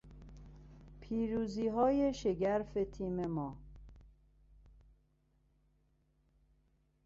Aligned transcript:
پیروزیهای 1.01 2.13
شگرف 2.13 2.73
تیم 2.91 3.25
ما 3.25 3.57